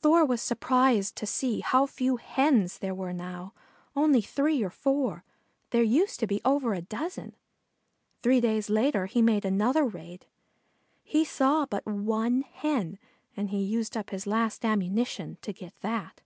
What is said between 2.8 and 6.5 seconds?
were now, only three or four. There used to be